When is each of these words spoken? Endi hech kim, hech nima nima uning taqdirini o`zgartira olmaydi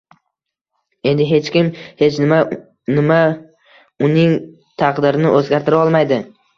Endi 1.11 1.27
hech 1.31 1.51
kim, 1.57 1.69
hech 2.01 2.17
nima 2.25 2.41
nima 2.97 3.21
uning 4.11 4.37
taqdirini 4.85 5.39
o`zgartira 5.41 5.87
olmaydi 5.89 6.25